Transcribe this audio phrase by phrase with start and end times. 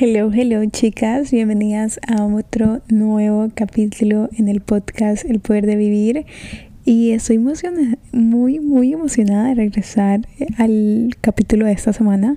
[0.00, 6.24] Hello, hello chicas, bienvenidas a otro nuevo capítulo en el podcast El Poder de Vivir.
[6.84, 7.38] Y estoy
[8.12, 10.20] muy, muy emocionada de regresar
[10.56, 12.36] al capítulo de esta semana,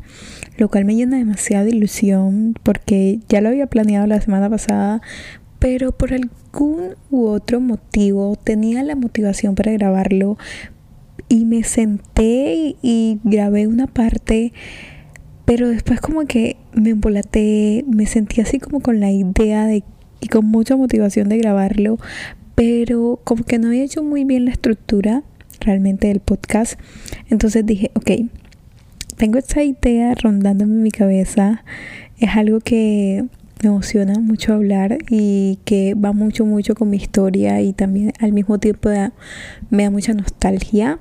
[0.57, 5.03] lo cual me llena demasiada ilusión porque ya lo había planeado la semana pasada,
[5.59, 10.35] pero por algún u otro motivo tenía la motivación para grabarlo
[11.29, 14.51] y me senté y grabé una parte
[15.51, 19.83] pero después como que me embolaté, me sentí así como con la idea de
[20.21, 21.97] y con mucha motivación de grabarlo,
[22.55, 25.23] pero como que no había hecho muy bien la estructura
[25.59, 26.79] realmente del podcast.
[27.29, 28.11] Entonces dije, ok,
[29.17, 31.65] tengo esta idea rondándome en mi cabeza,
[32.17, 33.25] es algo que
[33.61, 38.31] me emociona mucho hablar y que va mucho, mucho con mi historia y también al
[38.31, 38.89] mismo tiempo
[39.69, 40.97] me da mucha nostalgia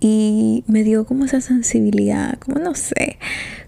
[0.00, 3.18] y me dio como esa sensibilidad, como no sé,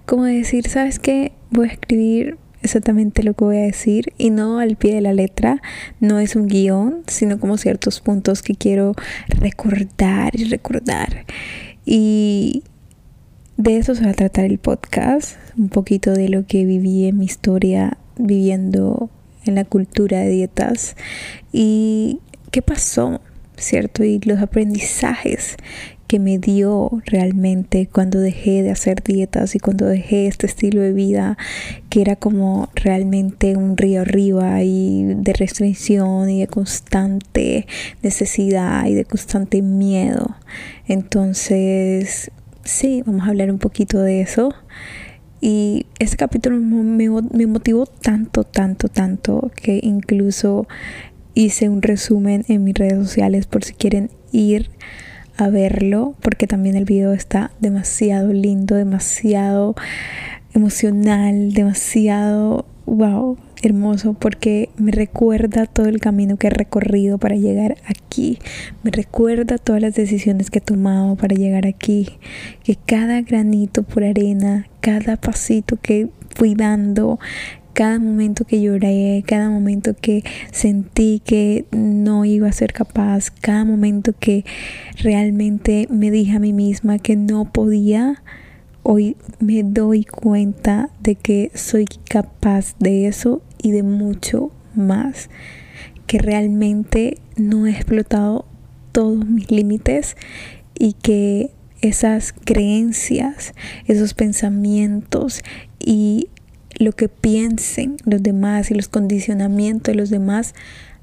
[0.06, 1.32] como decir, ¿sabes qué?
[1.50, 5.12] Voy a escribir exactamente lo que voy a decir y no al pie de la
[5.12, 5.62] letra,
[6.00, 8.94] no es un guion, sino como ciertos puntos que quiero
[9.28, 11.24] recordar y recordar.
[11.84, 12.64] Y
[13.56, 17.18] de eso se va a tratar el podcast, un poquito de lo que viví en
[17.18, 19.10] mi historia viviendo
[19.44, 20.96] en la cultura de dietas
[21.52, 23.20] y qué pasó,
[23.56, 24.04] ¿cierto?
[24.04, 25.56] Y los aprendizajes
[26.09, 30.92] que me dio realmente cuando dejé de hacer dietas y cuando dejé este estilo de
[30.92, 31.37] vida
[31.91, 37.67] que era como realmente un río arriba y de restricción y de constante
[38.03, 40.34] necesidad y de constante miedo.
[40.86, 42.31] Entonces,
[42.64, 44.55] sí, vamos a hablar un poquito de eso.
[45.42, 50.67] Y este capítulo me, me motivó tanto, tanto, tanto que incluso
[51.34, 54.70] hice un resumen en mis redes sociales por si quieren ir
[55.39, 59.74] a verlo porque también el video está demasiado lindo, demasiado
[60.52, 67.77] emocional, demasiado wow, hermoso porque me recuerda todo el camino que he recorrido para llegar
[67.86, 68.39] aquí,
[68.83, 72.08] me recuerda todas las decisiones que he tomado para llegar aquí,
[72.64, 77.18] que cada granito por arena, cada pasito que fui dando,
[77.78, 83.64] cada momento que lloré, cada momento que sentí que no iba a ser capaz, cada
[83.64, 84.44] momento que
[84.96, 88.20] realmente me dije a mí misma que no podía,
[88.83, 95.30] hoy me doy cuenta de que soy capaz de eso y de mucho más,
[96.08, 98.44] que realmente no he explotado
[98.90, 100.17] todos mis límites
[100.77, 103.55] y que esas creencias,
[103.86, 105.44] esos pensamientos
[105.78, 106.27] y
[106.78, 110.55] lo que piensen los demás y los condicionamientos de los demás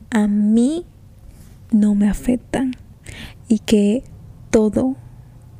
[0.09, 0.85] a mí
[1.71, 2.71] no me afectan.
[3.47, 4.03] Y que
[4.49, 4.95] todo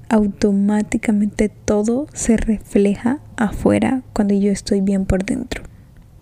[0.09, 5.63] automáticamente todo se refleja afuera cuando yo estoy bien por dentro.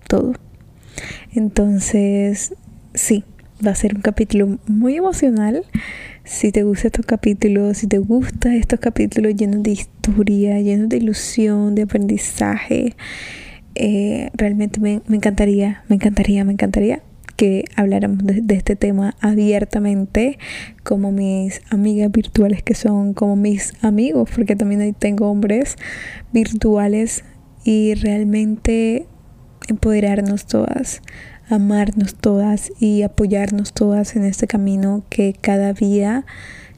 [0.07, 0.33] Todo.
[1.33, 2.55] Entonces
[2.93, 3.23] sí
[3.65, 5.63] va a ser un capítulo muy emocional.
[6.23, 10.97] Si te gusta estos capítulos si te gustan estos capítulos llenos de historia llenos de
[10.97, 12.95] ilusión de aprendizaje
[13.75, 17.01] eh, realmente me, encantaría, me encantaría, me encantaría
[17.35, 20.37] que habláramos de, este tema abiertamente
[20.83, 25.75] como mis amigas virtuales que son como mis amigos porque también tengo hombres
[26.31, 27.23] virtuales
[27.63, 29.07] y realmente
[29.67, 31.01] empoderarnos todas
[31.49, 36.25] amarnos todas y apoyarnos todas en este camino que cada día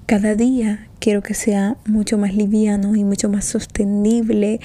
[0.05, 4.61] cada día quiero que sea mucho más liviano y mucho más sostenible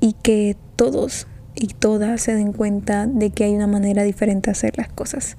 [0.00, 1.26] y que todos
[1.62, 5.36] y todas se den cuenta de que hay una manera diferente de hacer las cosas,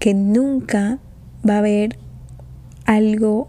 [0.00, 0.98] que nunca
[1.48, 1.98] va a haber
[2.84, 3.48] algo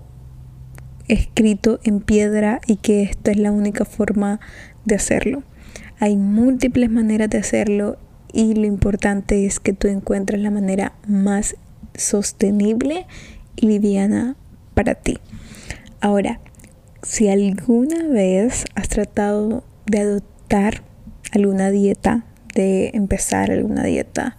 [1.08, 4.40] escrito en piedra y que esta es la única forma
[4.86, 5.42] de hacerlo.
[6.00, 7.98] Hay múltiples maneras de hacerlo
[8.32, 11.56] y lo importante es que tú encuentres la manera más
[11.96, 13.08] sostenible
[13.56, 14.36] y liviana
[14.76, 15.18] para ti.
[16.00, 16.42] Ahora,
[17.02, 20.84] si alguna vez has tratado de adoptar
[21.34, 22.26] alguna dieta,
[22.56, 24.38] de empezar alguna dieta,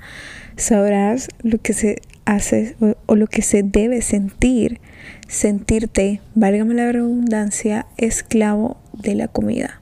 [0.56, 2.76] sabrás lo que se hace
[3.06, 4.80] o, lo que se debe sentir,
[5.28, 9.80] sentirte, válgame la redundancia, esclavo de la comida.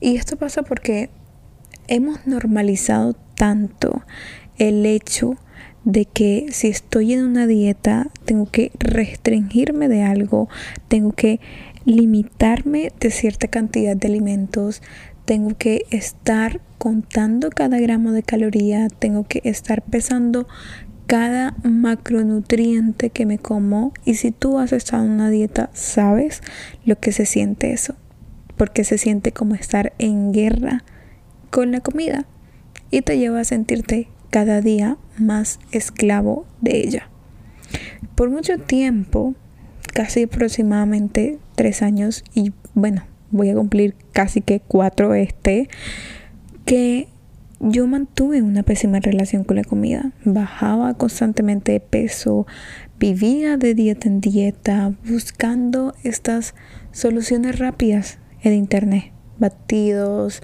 [0.00, 1.10] Y esto pasa porque
[1.88, 4.02] hemos normalizado tanto
[4.58, 5.36] el hecho
[5.84, 10.48] de que si estoy en una dieta tengo que restringirme de algo,
[10.88, 11.40] tengo que
[11.84, 14.82] limitarme de cierta cantidad de alimentos,
[15.24, 20.46] tengo que estar contando cada gramo de caloría, tengo que estar pesando
[21.06, 26.40] cada macronutriente que me como y si tú has estado en una dieta sabes
[26.84, 27.94] lo que se siente eso
[28.56, 30.84] porque se siente como estar en guerra
[31.50, 32.26] con la comida
[32.90, 37.08] y te lleva a sentirte cada día más esclavo de ella.
[38.14, 39.34] Por mucho tiempo,
[39.92, 43.04] casi aproximadamente tres años y bueno,
[43.34, 45.68] voy a cumplir casi que cuatro este,
[46.64, 47.08] que
[47.58, 50.12] yo mantuve una pésima relación con la comida.
[50.24, 52.46] Bajaba constantemente de peso,
[53.00, 56.54] vivía de dieta en dieta, buscando estas
[56.92, 59.12] soluciones rápidas en internet.
[59.38, 60.40] Batidos,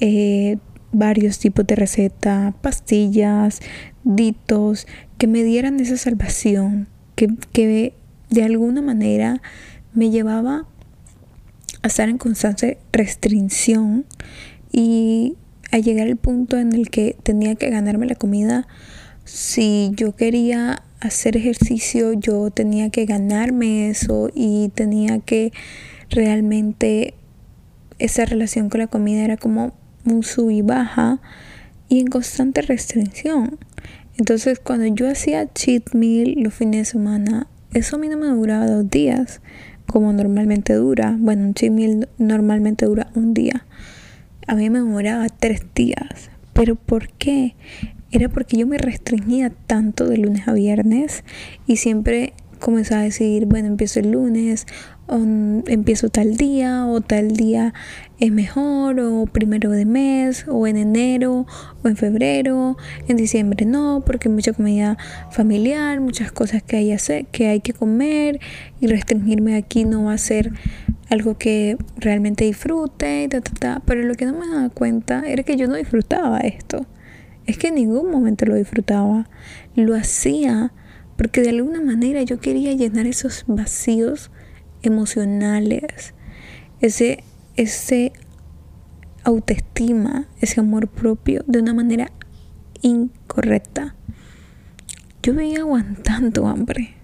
[0.00, 0.58] eh,
[0.90, 3.60] varios tipos de receta, pastillas,
[4.02, 4.88] ditos,
[5.18, 7.94] que me dieran esa salvación, que, que
[8.30, 9.40] de alguna manera
[9.92, 10.66] me llevaba
[11.84, 14.06] a estar en constante restricción
[14.72, 15.36] y
[15.70, 18.66] a llegar al punto en el que tenía que ganarme la comida.
[19.26, 25.52] Si yo quería hacer ejercicio, yo tenía que ganarme eso y tenía que
[26.08, 27.12] realmente
[27.98, 29.74] esa relación con la comida era como
[30.06, 31.20] un sub y baja
[31.90, 33.58] y en constante restricción.
[34.16, 38.28] Entonces cuando yo hacía cheat meal los fines de semana, eso a mí no me
[38.28, 39.42] duraba dos días
[39.86, 41.16] como normalmente dura.
[41.18, 43.64] Bueno, un meal normalmente dura un día
[44.46, 46.30] a mí me demoraba tres días.
[46.52, 47.54] ¿Pero por qué?
[48.10, 51.24] Era porque yo me restringía tanto de lunes a viernes
[51.66, 54.66] y siempre comenzaba a decir, bueno, empiezo el lunes,
[55.08, 57.74] empiezo tal día, o tal día
[58.18, 61.46] es mejor, o primero de mes, o en enero,
[61.82, 64.96] o en febrero, en diciembre no, porque mucha comida
[65.30, 68.40] familiar, muchas cosas que hay, hacer, que, hay que comer,
[68.80, 70.52] y restringirme aquí no va a ser
[71.10, 73.28] algo que realmente disfrute,
[73.84, 76.86] pero lo que no me daba cuenta era que yo no disfrutaba esto.
[77.46, 79.28] Es que en ningún momento lo disfrutaba.
[79.74, 80.72] Lo hacía
[81.16, 84.30] porque de alguna manera yo quería llenar esos vacíos
[84.84, 86.14] emocionales,
[86.80, 87.24] ese,
[87.56, 88.12] ese
[89.24, 92.10] autoestima, ese amor propio de una manera
[92.82, 93.94] incorrecta.
[95.22, 96.94] Yo veía aguantando hambre,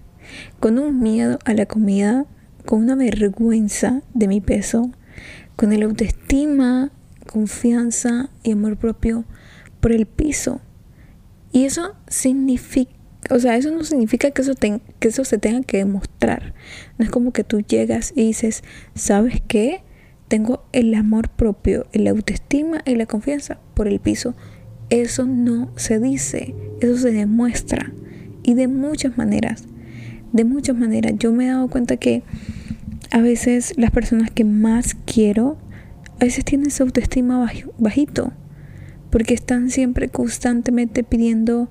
[0.59, 2.25] con un miedo a la comida
[2.65, 4.91] con una vergüenza de mi peso,
[5.55, 6.91] con el autoestima,
[7.27, 9.25] confianza y amor propio
[9.79, 10.61] por el piso.
[11.51, 12.91] Y eso significa,
[13.31, 16.53] o sea, eso no significa que eso, que eso se tenga que demostrar.
[16.97, 18.63] No es como que tú llegas y dices,
[18.95, 19.83] ¿sabes qué?
[20.27, 24.35] Tengo el amor propio, el autoestima y la confianza por el piso.
[24.89, 27.91] Eso no se dice, eso se demuestra.
[28.43, 29.65] Y de muchas maneras
[30.31, 31.13] de muchas maneras.
[31.17, 32.23] Yo me he dado cuenta que
[33.11, 35.57] a veces las personas que más quiero,
[36.19, 38.31] a veces tienen su autoestima bajito,
[39.09, 41.69] porque están siempre constantemente pidiendo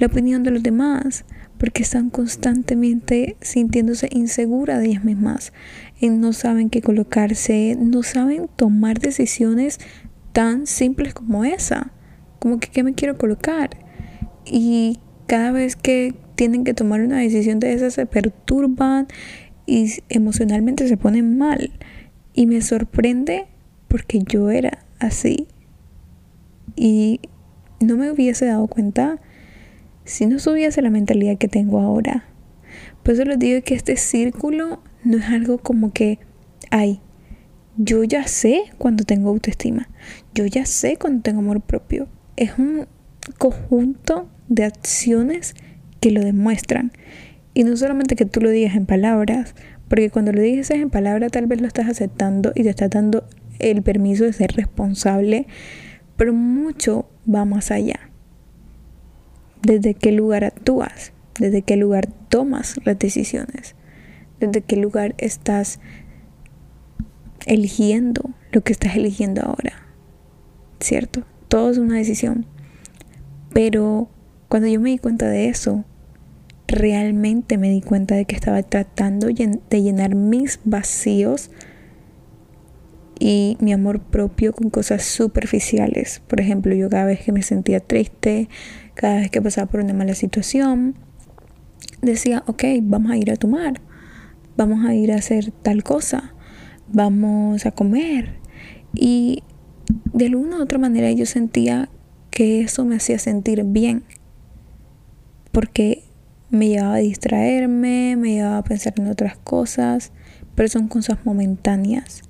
[0.00, 1.24] la opinión de los demás,
[1.58, 5.52] porque están constantemente sintiéndose inseguras de ellas mismas,
[6.00, 9.78] y no saben qué colocarse, no saben tomar decisiones
[10.32, 11.92] tan simples como esa,
[12.38, 13.70] como que qué me quiero colocar.
[14.46, 19.06] Y cada vez que tienen que tomar una decisión de esas se perturban
[19.66, 21.72] y emocionalmente se ponen mal.
[22.32, 23.46] Y me sorprende
[23.88, 25.46] porque yo era así.
[26.76, 27.20] Y
[27.80, 29.20] no me hubiese dado cuenta
[30.10, 32.24] si no subiese la mentalidad que tengo ahora.
[33.02, 36.18] Por eso les digo que este círculo no es algo como que,
[36.70, 37.00] ay,
[37.76, 39.88] yo ya sé cuando tengo autoestima,
[40.34, 42.08] yo ya sé cuando tengo amor propio.
[42.36, 42.86] Es un
[43.38, 45.54] conjunto de acciones
[46.00, 46.92] que lo demuestran.
[47.54, 49.54] Y no solamente que tú lo digas en palabras,
[49.88, 53.26] porque cuando lo dices en palabras tal vez lo estás aceptando y te estás dando
[53.58, 55.46] el permiso de ser responsable,
[56.16, 58.09] pero mucho va más allá.
[59.62, 63.74] Desde qué lugar actúas, desde qué lugar tomas las decisiones,
[64.38, 65.80] desde qué lugar estás
[67.46, 69.72] eligiendo lo que estás eligiendo ahora.
[70.80, 71.24] ¿Cierto?
[71.48, 72.46] Todo es una decisión.
[73.52, 74.08] Pero
[74.48, 75.84] cuando yo me di cuenta de eso,
[76.66, 81.50] realmente me di cuenta de que estaba tratando de llenar mis vacíos
[83.18, 86.22] y mi amor propio con cosas superficiales.
[86.26, 88.48] Por ejemplo, yo cada vez que me sentía triste,
[88.94, 90.94] cada vez que pasaba por una mala situación,
[92.02, 93.80] decía, ok, vamos a ir a tomar,
[94.56, 96.34] vamos a ir a hacer tal cosa,
[96.88, 98.38] vamos a comer.
[98.94, 99.42] Y
[100.12, 101.88] de alguna u otra manera yo sentía
[102.30, 104.04] que eso me hacía sentir bien,
[105.52, 106.04] porque
[106.50, 110.12] me llevaba a distraerme, me llevaba a pensar en otras cosas,
[110.54, 112.22] pero son cosas momentáneas.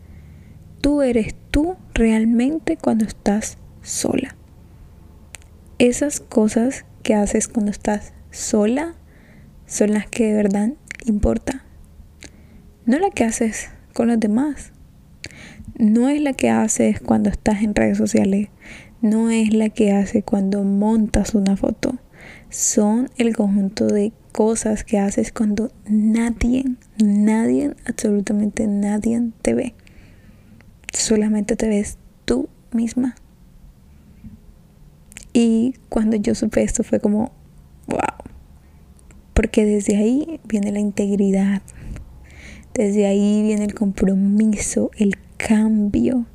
[0.81, 4.37] Tú eres tú realmente cuando estás sola.
[5.81, 8.97] Esas cosas que haces cuando estás sola
[9.65, 10.75] son las que de verdad
[11.07, 11.63] importan.
[12.85, 14.73] No las que haces con los demás.
[15.79, 18.49] no es la que haces cuando estás en redes sociales,
[19.01, 21.97] no es la que haces cuando montas una foto,
[22.51, 26.67] son el conjunto de cosas que haces cuando nadie,
[27.03, 29.75] nadie, absolutamente nadie te ve.
[30.93, 31.97] Solamente te ves
[32.27, 33.15] tú misma.
[35.33, 37.33] Y cuando yo supe esto fue como,
[37.87, 37.99] wow.
[39.35, 41.63] Porque desde ahí viene la integridad.
[42.75, 46.27] Desde ahí viene el compromiso, el cambio.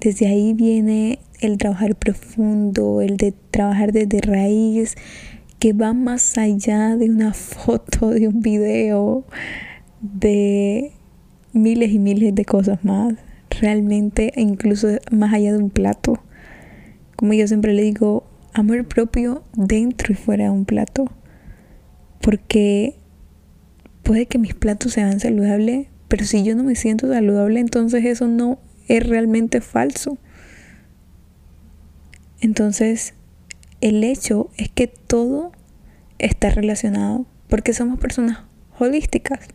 [0.00, 4.94] Desde ahí viene el trabajar profundo, el de trabajar desde raíz,
[5.58, 9.24] que va más allá de una foto, de un video,
[10.00, 10.92] de
[11.52, 13.14] miles y miles de cosas más.
[13.60, 16.20] Realmente, incluso más allá de un plato.
[17.22, 21.04] Como yo siempre le digo, amor propio dentro y fuera de un plato.
[22.20, 22.96] Porque
[24.02, 28.26] puede que mis platos sean saludables, pero si yo no me siento saludable, entonces eso
[28.26, 30.18] no es realmente falso.
[32.40, 33.14] Entonces,
[33.80, 35.52] el hecho es que todo
[36.18, 38.40] está relacionado porque somos personas
[38.80, 39.46] holísticas.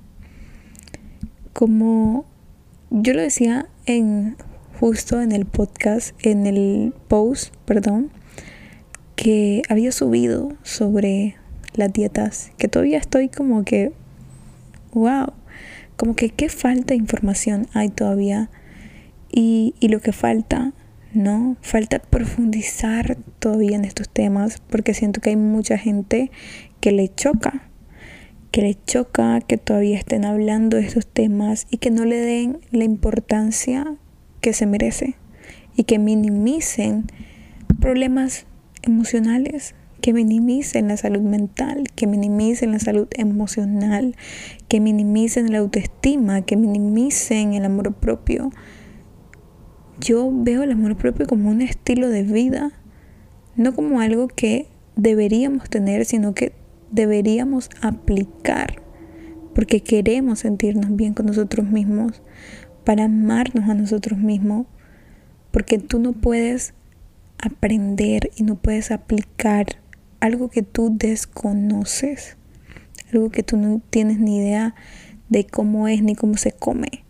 [1.52, 2.24] Como
[2.92, 4.38] yo lo decía en
[4.80, 8.12] justo en el podcast, en el post, perdón,
[9.16, 11.36] que había subido sobre
[11.74, 13.92] las dietas, que todavía estoy como que,
[14.94, 15.34] wow,
[15.96, 18.52] como que qué falta de información hay todavía
[19.32, 20.74] y, y lo que falta,
[21.12, 21.58] ¿no?
[21.62, 26.30] Falta profundizar todavía en estos temas porque siento que hay mucha gente
[26.82, 27.64] que le choca,
[28.52, 32.60] que le choca que todavía estén hablando de estos temas y que no le den
[32.72, 33.98] la importancia
[34.42, 35.16] que se merece
[35.76, 37.06] y que minimicen
[37.80, 38.46] problemas
[38.82, 44.16] emocionales, que minimicen la salud mental, que minimicen la salud emocional,
[44.68, 48.52] que minimicen la autoestima, que minimicen el amor propio.
[50.00, 52.72] Yo veo el amor propio como un estilo de vida,
[53.56, 56.54] no como algo que deberíamos tener, sino que
[56.92, 58.82] deberíamos aplicar,
[59.56, 62.22] porque queremos sentirnos bien con nosotros mismos,
[62.88, 64.66] para amarnos a nosotros mismos,
[65.52, 66.74] porque tú no puedes
[67.38, 69.66] aprender y no puedes aplicar
[70.22, 72.38] algo que tú desconoces,
[73.12, 74.74] algo que tú no tienes ni idea
[75.28, 77.04] de cómo es ni cómo se come.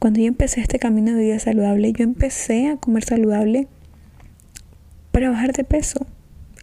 [0.00, 3.68] Cuando yo empecé este camino de vida saludable, yo empecé a comer saludable
[5.12, 6.08] para bajar de peso.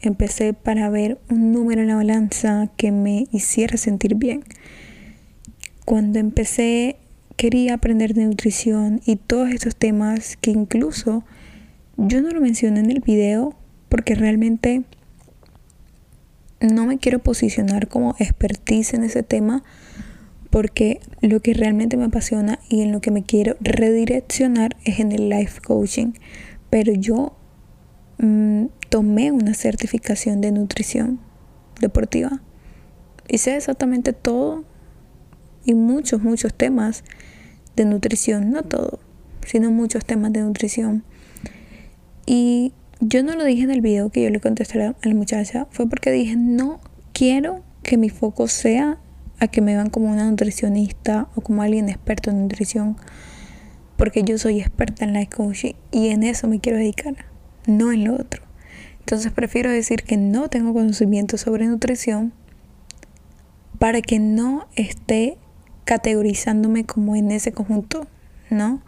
[0.02, 4.44] Empecé para ver un número en la balanza que me hiciera sentir bien.
[5.86, 6.98] Cuando empecé
[7.36, 11.24] quería aprender de nutrición y todos estos temas que incluso
[11.98, 13.56] yo no lo mencioné en el video
[13.90, 14.84] porque realmente
[16.60, 19.64] no me quiero posicionar como expertise en ese tema
[20.50, 25.12] porque lo que realmente me apasiona y en lo que me quiero redireccionar es en
[25.12, 26.14] el life coaching.
[26.70, 27.38] Pero yo
[28.18, 31.20] mm, tomé una certificación de nutrición
[31.80, 32.42] deportiva
[33.38, 34.64] sé exactamente todo
[35.66, 37.04] y muchos, muchos temas
[37.76, 39.00] de nutrición, no todo,
[39.46, 41.04] sino muchos temas de nutrición.
[42.26, 45.68] Y yo no lo dije en el video que yo le contesté a la muchacha,
[45.72, 46.80] fue porque dije, no
[47.14, 49.00] quiero que mi foco sea
[49.40, 52.96] a que me vean como una nutricionista o como alguien experto en nutrición,
[53.98, 57.26] porque yo soy experta en life coaching y en eso me quiero dedicar,
[57.66, 58.44] no en lo otro.
[59.00, 62.34] Entonces prefiero decir que no tengo conocimiento sobre nutrición
[63.80, 65.38] para que no esté
[65.86, 68.08] categorizándome como en ese conjunto,
[68.50, 68.82] ¿no?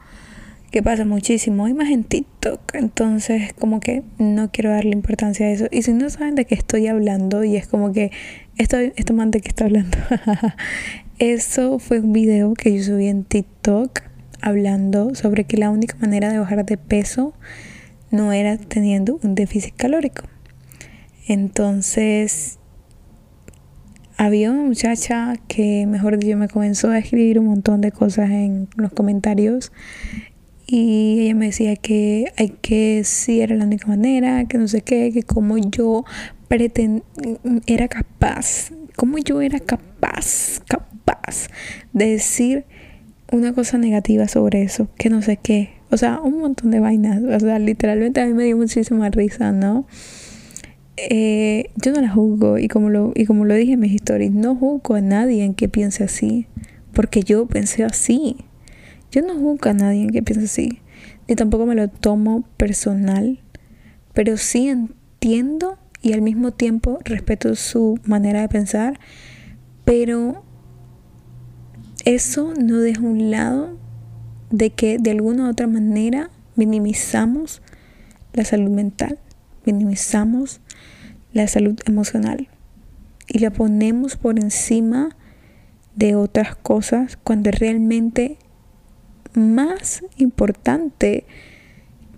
[0.71, 5.51] Que pasa muchísimo, hay más en TikTok, entonces como que no quiero darle importancia a
[5.51, 5.67] eso.
[5.71, 8.11] Y si no saben de qué estoy hablando, y es como que
[8.57, 9.97] esto, esto man de qué está hablando.
[11.19, 14.01] eso fue un video que yo subí en TikTok
[14.41, 17.33] hablando sobre que la única manera de bajar de peso
[18.11, 20.25] no era teniendo un déficit calórico.
[21.27, 22.59] Entonces
[24.17, 28.67] había una muchacha que, mejor dicho, me comenzó a escribir un montón de cosas en
[28.75, 29.71] los comentarios
[30.65, 34.81] y ella me decía que hay que sí era la única manera, que no sé
[34.81, 36.05] qué, que como yo
[36.47, 37.03] pretend
[37.65, 41.47] era capaz, como yo era capaz, capaz
[41.91, 42.65] de decir
[43.31, 47.21] una cosa negativa sobre eso, que no sé qué, o sea, un montón de vainas,
[47.21, 49.85] o sea, literalmente a mí me dio muchísima risa, ¿no?
[50.95, 54.31] Eh, yo no la juzgo y como, lo, y como lo dije en mis historias,
[54.31, 56.47] no juzgo a nadie en que piense así,
[56.93, 58.37] porque yo pensé así.
[59.11, 60.79] Yo no juzgo a nadie en que piense así,
[61.27, 63.39] ni tampoco me lo tomo personal,
[64.13, 68.99] pero sí entiendo y al mismo tiempo respeto su manera de pensar,
[69.85, 70.43] pero
[72.05, 73.77] eso no deja un lado
[74.51, 77.61] de que de alguna u otra manera minimizamos
[78.33, 79.17] la salud mental,
[79.65, 80.61] minimizamos
[81.33, 82.47] la salud emocional
[83.27, 85.15] y la ponemos por encima
[85.95, 88.37] de otras cosas cuando realmente
[89.33, 91.25] más importante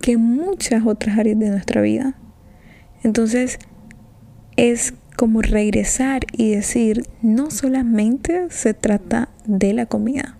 [0.00, 2.18] que muchas otras áreas de nuestra vida.
[3.02, 3.58] Entonces
[4.56, 10.36] es como regresar y decir, no solamente se trata de la comida,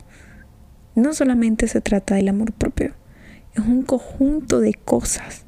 [0.95, 2.95] no solamente se trata del amor propio,
[3.54, 5.45] es un conjunto de cosas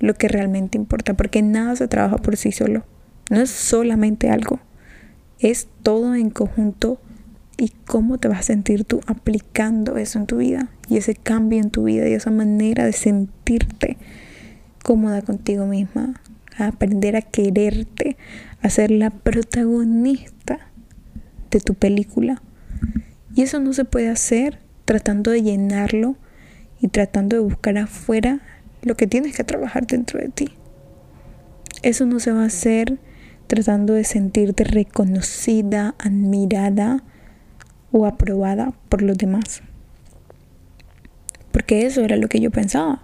[0.00, 2.84] lo que realmente importa, porque nada se trabaja por sí solo,
[3.30, 4.60] no es solamente algo,
[5.38, 7.00] es todo en conjunto
[7.56, 11.60] y cómo te vas a sentir tú aplicando eso en tu vida y ese cambio
[11.60, 13.96] en tu vida y esa manera de sentirte
[14.82, 16.20] cómoda contigo misma,
[16.58, 18.16] aprender a quererte,
[18.60, 20.68] a ser la protagonista
[21.50, 22.42] de tu película.
[23.34, 26.16] Y eso no se puede hacer tratando de llenarlo
[26.80, 28.40] y tratando de buscar afuera
[28.84, 30.50] lo que tienes que trabajar dentro de ti.
[31.82, 32.98] Eso no se va a hacer
[33.46, 37.02] tratando de sentirte reconocida, admirada
[37.92, 39.62] o aprobada por los demás.
[41.52, 43.02] Porque eso era lo que yo pensaba.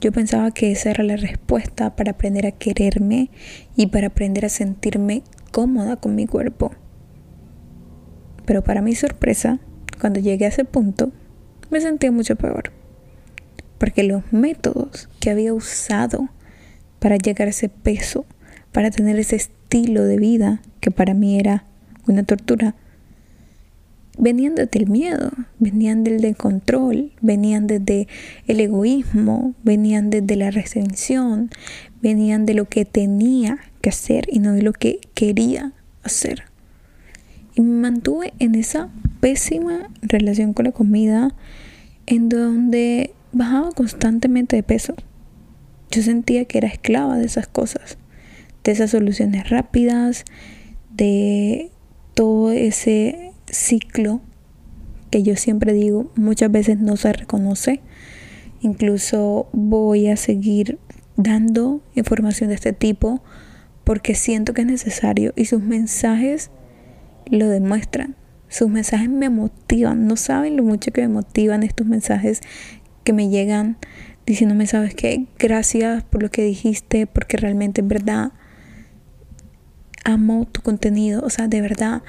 [0.00, 3.30] Yo pensaba que esa era la respuesta para aprender a quererme
[3.74, 6.70] y para aprender a sentirme cómoda con mi cuerpo.
[8.44, 9.58] Pero para mi sorpresa,
[10.00, 11.10] cuando llegué a ese punto,
[11.70, 12.77] me sentía mucho peor.
[13.78, 16.28] Porque los métodos que había usado
[16.98, 18.26] para llegar a ese peso,
[18.72, 21.64] para tener ese estilo de vida que para mí era
[22.06, 22.74] una tortura,
[24.18, 28.08] venían desde el miedo, venían del descontrol, venían desde
[28.46, 31.50] el egoísmo, venían desde la restricción,
[32.02, 36.44] venían de lo que tenía que hacer y no de lo que quería hacer.
[37.54, 38.88] Y me mantuve en esa
[39.20, 41.34] pésima relación con la comida
[42.06, 44.94] en donde bajaba constantemente de peso.
[45.90, 47.98] Yo sentía que era esclava de esas cosas,
[48.64, 50.24] de esas soluciones rápidas,
[50.90, 51.70] de
[52.14, 54.20] todo ese ciclo
[55.10, 57.80] que yo siempre digo muchas veces no se reconoce.
[58.60, 60.78] Incluso voy a seguir
[61.16, 63.22] dando información de este tipo
[63.84, 66.50] porque siento que es necesario y sus mensajes
[67.26, 68.16] lo demuestran.
[68.48, 70.06] Sus mensajes me motivan.
[70.06, 72.40] No saben lo mucho que me motivan estos mensajes
[73.08, 73.78] que me llegan
[74.26, 78.32] diciéndome, sabes qué, gracias por lo que dijiste, porque realmente en verdad
[80.04, 81.22] amo tu contenido.
[81.24, 82.02] O sea, de verdad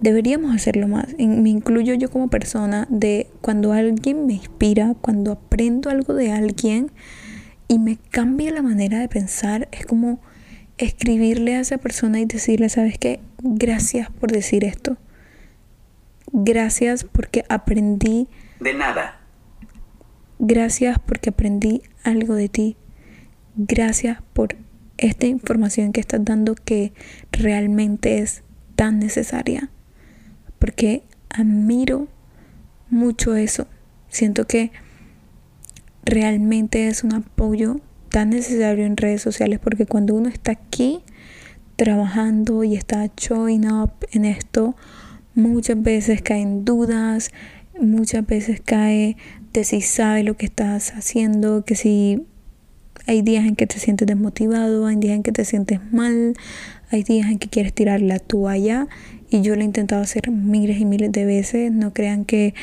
[0.00, 1.16] deberíamos hacerlo más.
[1.18, 6.92] Me incluyo yo como persona de cuando alguien me inspira, cuando aprendo algo de alguien
[7.66, 10.20] y me cambia la manera de pensar, es como
[10.78, 13.18] escribirle a esa persona y decirle, ¿sabes qué?
[13.42, 14.96] Gracias por decir esto.
[16.30, 18.28] Gracias porque aprendí.
[18.60, 19.25] De nada.
[20.38, 22.76] Gracias porque aprendí algo de ti.
[23.56, 24.56] Gracias por
[24.98, 26.92] esta información que estás dando que
[27.32, 28.42] realmente es
[28.74, 29.70] tan necesaria
[30.58, 32.08] porque admiro
[32.90, 33.66] mucho eso.
[34.08, 34.72] Siento que
[36.04, 41.00] realmente es un apoyo tan necesario en redes sociales porque cuando uno está aquí
[41.76, 44.76] trabajando y está showing up en esto,
[45.34, 47.30] muchas veces caen dudas,
[47.80, 49.16] muchas veces cae
[49.52, 52.22] de si sabe lo que estás haciendo, que si
[53.06, 56.34] hay días en que te sientes desmotivado, hay días en que te sientes mal,
[56.90, 58.88] hay días en que quieres tirar la toalla
[59.30, 61.72] y yo lo he intentado hacer miles y miles de veces.
[61.72, 62.54] No crean que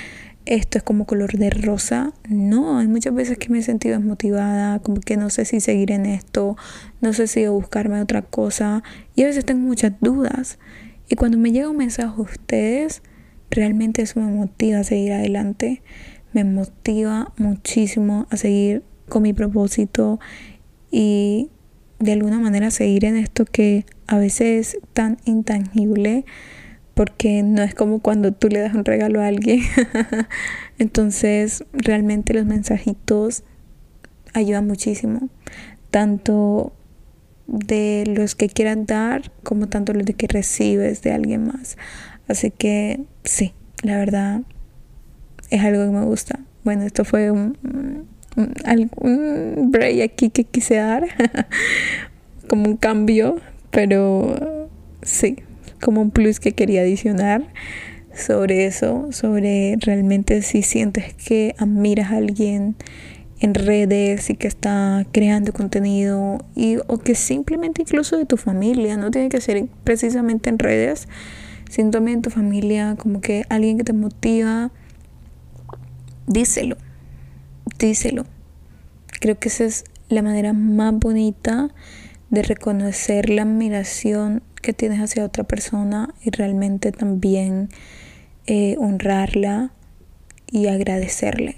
[0.46, 2.14] esto es como color de rosa.
[2.30, 5.92] No, hay muchas veces que me he sentido desmotivada, como que no sé si seguir
[5.92, 6.58] en esto,
[7.02, 8.84] no sé si buscarme otra cosa.
[9.16, 10.60] Y a veces tengo muchas dudas.
[11.10, 13.02] Y cuando me llega un mensaje a ustedes,
[13.54, 15.82] realmente eso me motiva a seguir adelante.
[16.34, 20.20] Me motiva muchísimo a seguir con mi propósito
[20.92, 21.50] y
[22.00, 26.26] de alguna manera seguir en esto que a veces es tan intangible
[26.94, 29.62] porque no es como cuando tú le das un regalo a alguien.
[30.78, 33.44] Entonces, realmente los mensajitos
[34.34, 35.30] ayudan muchísimo,
[35.92, 36.74] tanto
[37.48, 41.78] de los que quieran dar como tanto los de que recibes de alguien más.
[42.28, 44.42] Así que sí, la verdad
[45.50, 46.40] es algo que me gusta.
[46.64, 47.58] Bueno, esto fue un,
[48.36, 51.06] break aquí que quise dar,
[52.48, 54.70] como un cambio, pero
[55.02, 55.38] sí,
[55.82, 57.44] como un plus que quería adicionar
[58.16, 62.76] sobre eso, sobre realmente si sientes que admiras a alguien
[63.40, 68.96] en redes y que está creando contenido y o que simplemente incluso de tu familia,
[68.96, 71.10] no tiene que ser precisamente en redes,
[71.92, 74.72] también en tu familia, como que alguien que te motiva
[76.28, 76.78] díselo,
[77.80, 78.26] díselo.
[79.20, 81.70] Creo que esa es la manera más bonita
[82.30, 87.70] de reconocer la admiración que tienes hacia otra persona y realmente también
[88.46, 89.72] eh, honrarla
[90.48, 91.58] y agradecerle.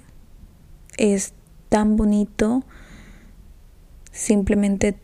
[0.97, 1.33] Es
[1.69, 2.63] tan bonito
[4.11, 4.95] simplemente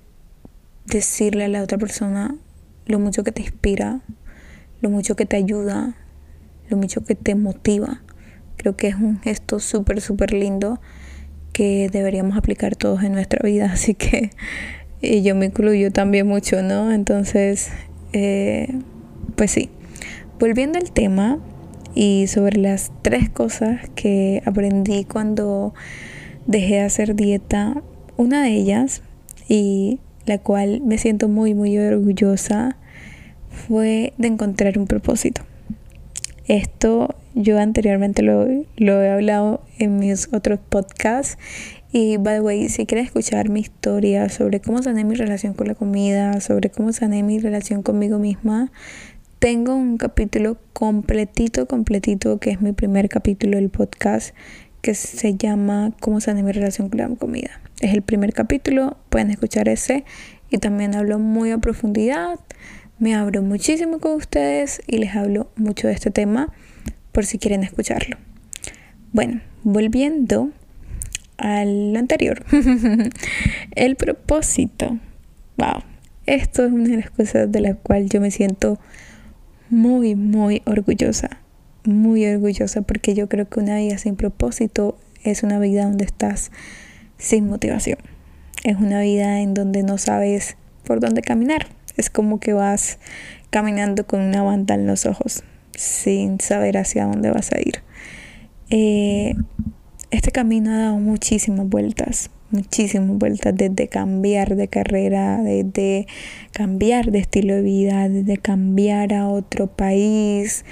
[0.86, 2.36] decirle a la otra persona
[2.86, 4.02] lo mucho que te inspira,
[4.82, 5.96] lo mucho que te ayuda,
[6.70, 8.02] lo mucho que te motiva.
[8.58, 10.80] Creo que es un gesto súper, súper lindo
[11.54, 13.70] que deberíamos aplicar todos en nuestra vida.
[13.74, 14.32] Así que
[15.02, 16.92] yo me incluyo también mucho, ¿no?
[16.92, 17.72] Entonces,
[18.14, 18.68] eh,
[19.36, 19.70] pues sí.
[20.40, 21.40] Volviendo al tema
[21.94, 25.74] y sobre las tres cosas que aprendí cuando
[26.48, 27.82] dejé de hacer dieta,
[28.18, 29.04] una de ellas,
[29.48, 32.78] y la cual me siento muy, muy orgullosa,
[33.52, 35.42] fue de encontrar un propósito.
[36.48, 41.38] Esto yo anteriormente lo, lo he hablado en mis otros podcasts
[41.94, 45.68] y, by the way, si quieres escuchar mi historia sobre cómo sané mi relación con
[45.68, 48.72] la comida, sobre cómo sané mi relación conmigo misma,
[49.40, 54.36] tengo un capítulo completito, completito, que es mi primer capítulo del podcast,
[54.82, 57.62] que se llama Cómo sané mi relación con la comida.
[57.82, 60.06] Es el primer capítulo, pueden escuchar ese
[60.50, 62.40] y también hablo muy a profundidad,
[63.02, 66.54] me abro muchísimo con ustedes y les hablo mucho de este tema
[67.12, 68.18] por si quieren escucharlo.
[69.12, 70.52] Bueno, volviendo
[71.38, 72.46] al anterior.
[73.76, 75.00] el propósito.
[75.58, 75.82] Wow.
[76.28, 78.78] Esto es una de las cosas de la cual yo me siento
[79.72, 81.42] muy, muy orgullosa.
[81.84, 86.52] Muy orgullosa porque yo creo que una vida sin propósito es una vida donde estás
[87.18, 87.98] sin motivación.
[88.64, 91.81] Es una vida en donde no sabes por dónde caminar.
[91.98, 93.00] Es como que vas
[93.50, 95.44] caminando con una banda en los ojos
[95.76, 97.82] sin saber hacia dónde vas a ir.
[98.70, 99.36] Eh,
[100.12, 106.08] este camino ha dado muchísimas vueltas, muchísimas vueltas, desde cambiar de carrera, desde
[106.52, 110.66] cambiar de estilo de vida, desde cambiar a otro país.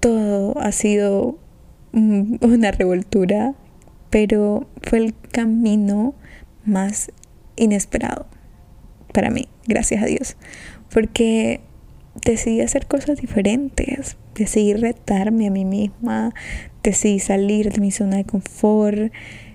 [0.00, 1.38] Todo ha sido
[1.92, 3.54] una revoltura,
[4.10, 6.14] pero fue el camino
[6.64, 7.10] más
[7.56, 8.26] inesperado
[9.14, 10.36] para mí, gracias a Dios,
[10.92, 11.60] porque
[12.24, 16.34] decidí hacer cosas diferentes, decidí retarme a mí misma,
[16.82, 19.12] decidí salir de mi zona de confort,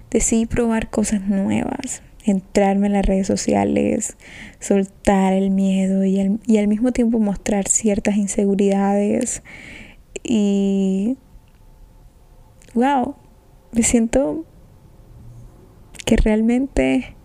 [0.09, 4.15] decidí probar cosas nuevas, entrarme en las redes sociales,
[4.59, 9.43] soltar el miedo y y al mismo tiempo mostrar ciertas inseguridades.
[10.23, 11.17] Y,
[12.73, 13.15] wow,
[13.73, 14.45] me siento
[16.05, 17.15] que realmente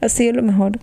[0.00, 0.78] ha sido lo mejor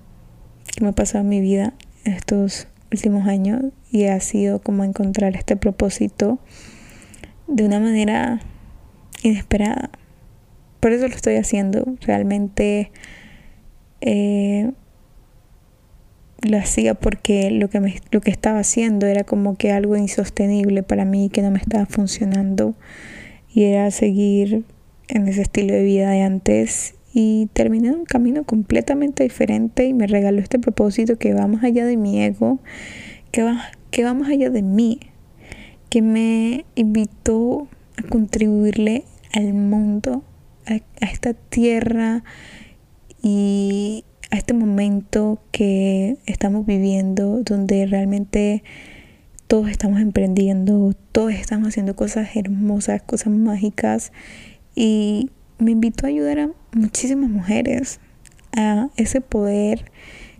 [0.73, 1.73] que me ha pasado en mi vida
[2.03, 6.39] estos últimos años y ha sido como encontrar este propósito
[7.47, 8.41] de una manera
[9.23, 9.89] inesperada.
[10.79, 11.85] Por eso lo estoy haciendo.
[12.01, 12.91] Realmente
[14.01, 14.71] eh,
[16.41, 20.83] lo hacía porque lo que, me, lo que estaba haciendo era como que algo insostenible
[20.83, 22.75] para mí que no me estaba funcionando
[23.53, 24.63] y era seguir
[25.07, 29.93] en ese estilo de vida de antes y terminé en un camino completamente diferente y
[29.93, 32.59] me regaló este propósito que va más allá de mi ego,
[33.31, 34.99] que va, que va más allá de mí,
[35.89, 40.25] que me invitó a contribuirle al mundo,
[40.65, 42.25] a, a esta tierra
[43.23, 48.61] y a este momento que estamos viviendo donde realmente
[49.47, 54.11] todos estamos emprendiendo, todos estamos haciendo cosas hermosas, cosas mágicas
[54.75, 57.99] y me invitó a ayudar a muchísimas mujeres
[58.55, 59.91] a ese poder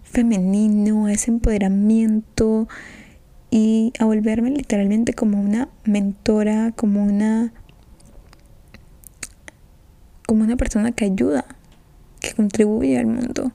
[0.04, 2.67] femenino, a ese empoderamiento
[3.49, 7.54] y a volverme literalmente como una mentora, como una
[10.25, 11.45] como una persona que ayuda,
[12.19, 13.51] que contribuye al mundo.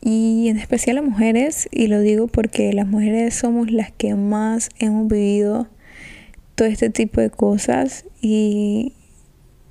[0.00, 4.68] Y en especial a mujeres, y lo digo porque las mujeres somos las que más
[4.78, 5.68] hemos vivido
[6.54, 8.94] todo este tipo de cosas y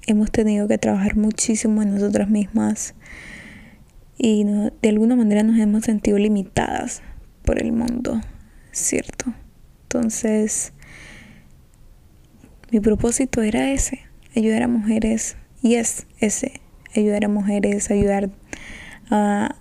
[0.07, 2.95] hemos tenido que trabajar muchísimo en nosotras mismas
[4.17, 4.45] y
[4.81, 7.03] de alguna manera nos hemos sentido limitadas
[7.43, 8.19] por el mundo,
[8.71, 9.33] ¿cierto?
[9.83, 10.73] Entonces,
[12.71, 13.99] mi propósito era ese,
[14.35, 16.61] ayudar a mujeres, y es ese,
[16.95, 18.29] ayudar a mujeres, ayudar
[19.09, 19.55] a,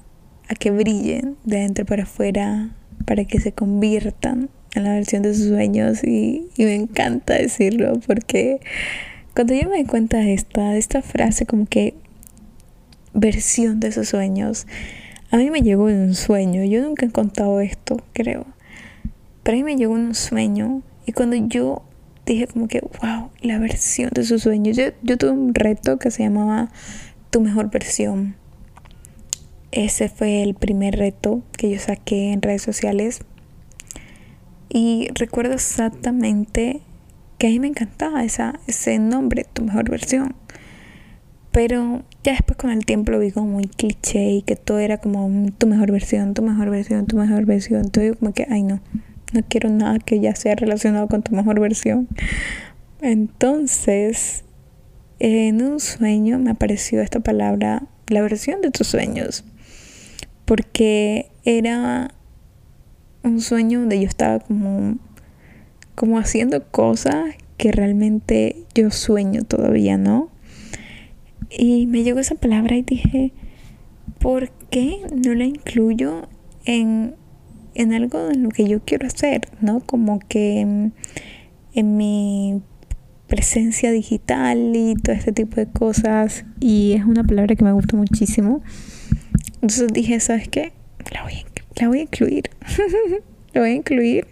[0.49, 5.35] a que brillen de dentro para afuera, para que se conviertan en la versión de
[5.35, 8.61] sus sueños y, y me encanta decirlo porque
[9.37, 11.93] cuando yo me di cuenta de esta, de esta frase como que
[13.13, 14.67] versión de esos sueños,
[15.31, 16.65] a mí me llegó en un sueño.
[16.65, 18.47] Yo nunca he contado esto, creo.
[19.43, 21.83] Pero a mí me llegó en un sueño y cuando yo
[22.25, 24.75] dije como que, wow, la versión de sus sueños.
[24.75, 26.71] Yo, yo tuve un reto que se llamaba
[27.29, 28.37] Tu mejor versión.
[29.71, 33.21] Ese fue el primer reto que yo saqué en redes sociales.
[34.71, 36.81] Y recuerdo exactamente
[37.39, 40.35] que a mí me encantaba esa, ese nombre, tu mejor versión.
[41.53, 44.99] Pero ya después con el tiempo lo vi como muy cliché y que todo era
[44.99, 47.81] como tu mejor versión, tu mejor versión, tu mejor versión.
[47.87, 48.81] Entonces yo como que, ay no,
[49.33, 52.09] no quiero nada que ya sea relacionado con tu mejor versión.
[53.01, 54.45] Entonces,
[55.19, 59.45] en un sueño me apareció esta palabra, la versión de tus sueños,
[60.45, 62.13] porque era
[63.23, 64.99] un sueño donde yo estaba como,
[65.97, 70.31] como haciendo cosas que realmente yo sueño todavía, ¿no?
[71.51, 73.33] Y me llegó esa palabra y dije,
[74.21, 76.29] ¿por qué no la incluyo
[76.65, 77.15] en
[77.77, 79.81] en algo en lo que yo quiero hacer, ¿no?
[79.81, 80.93] Como que en,
[81.75, 82.63] mi
[83.27, 86.47] presencia digital y todo este tipo de cosas.
[86.59, 88.63] Y es una palabra que me gusta muchísimo.
[89.57, 90.73] Entonces dije, ¿sabes qué?
[91.13, 91.45] La voy
[91.79, 92.51] la voy a incluir.
[93.53, 94.27] la voy a incluir.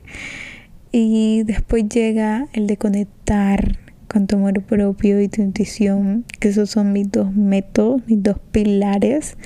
[0.97, 6.71] Y después llega el de conectar con tu amor propio y tu intuición, que esos
[6.71, 9.37] son mis dos métodos, mis dos pilares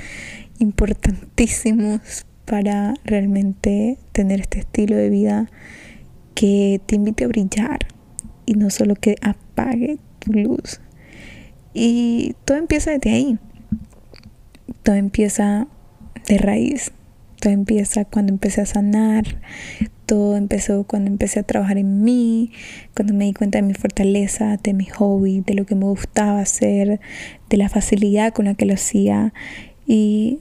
[0.58, 5.50] importantísimos para realmente tener este estilo de vida
[6.34, 7.78] que te invite a brillar
[8.44, 10.82] y no solo que apague tu luz.
[11.72, 13.38] Y todo empieza desde ahí.
[14.82, 15.66] Todo empieza
[16.26, 16.92] de raíz.
[17.40, 19.40] Todo empieza cuando empecé a sanar.
[20.06, 22.50] Todo empezó cuando empecé a trabajar en mí,
[22.94, 26.40] cuando me di cuenta de mi fortaleza, de mi hobby, de lo que me gustaba
[26.40, 27.00] hacer,
[27.50, 29.34] de la facilidad con la que lo hacía
[29.86, 30.40] y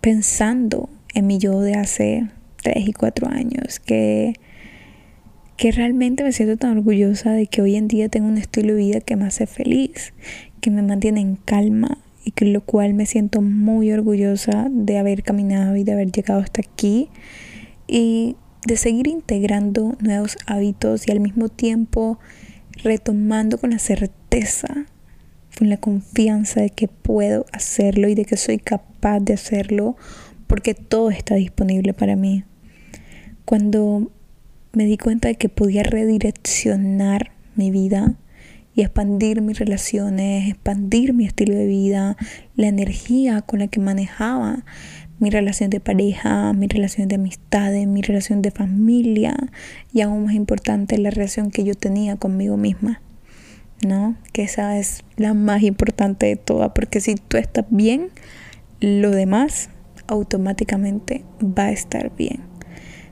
[0.00, 2.26] pensando en mi yo de hace
[2.62, 4.34] 3 y 4 años, que,
[5.56, 8.80] que realmente me siento tan orgullosa de que hoy en día tengo un estilo de
[8.80, 10.12] vida que me hace feliz,
[10.60, 15.22] que me mantiene en calma y que lo cual me siento muy orgullosa de haber
[15.22, 17.08] caminado y de haber llegado hasta aquí
[17.86, 18.34] y
[18.66, 22.18] de seguir integrando nuevos hábitos y al mismo tiempo
[22.82, 24.86] retomando con la certeza,
[25.56, 29.96] con la confianza de que puedo hacerlo y de que soy capaz de hacerlo
[30.48, 32.42] porque todo está disponible para mí.
[33.44, 34.10] Cuando
[34.72, 38.16] me di cuenta de que podía redireccionar mi vida
[38.76, 42.16] y expandir mis relaciones, expandir mi estilo de vida,
[42.54, 44.64] la energía con la que manejaba
[45.18, 49.34] mi relación de pareja, mi relación de amistades, mi relación de familia
[49.94, 53.00] y aún más importante la relación que yo tenía conmigo misma.
[53.86, 54.16] ¿No?
[54.32, 58.08] Que esa es la más importante de todas, porque si tú estás bien,
[58.80, 59.68] lo demás
[60.06, 62.40] automáticamente va a estar bien.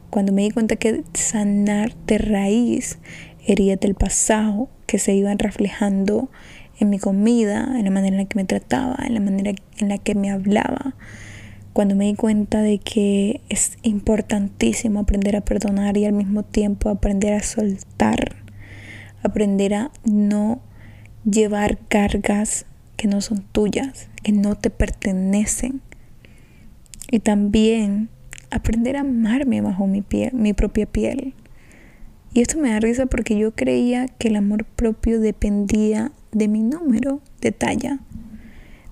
[0.09, 2.99] Cuando me di cuenta que sanar de raíz
[3.47, 6.31] heridas del pasado que se iban reflejando
[6.79, 9.89] en mi comida, en la manera en la que me trataba, en la manera en
[9.89, 10.95] la que me hablaba.
[11.73, 16.89] Cuando me di cuenta de que es importantísimo aprender a perdonar y al mismo tiempo
[16.89, 18.37] aprender a soltar,
[19.23, 20.61] aprender a no
[21.25, 25.81] llevar cargas que no son tuyas, que no te pertenecen,
[27.11, 28.09] y también
[28.51, 31.35] aprender a amarme bajo mi, piel, mi propia piel.
[32.35, 36.63] Y esto me da risa porque yo creía que el amor propio dependía de mi
[36.63, 38.01] número de talla.